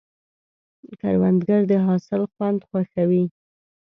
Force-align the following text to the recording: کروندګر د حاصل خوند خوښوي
کروندګر 0.99 1.61
د 1.71 1.73
حاصل 1.85 2.21
خوند 2.33 2.59
خوښوي 2.67 3.25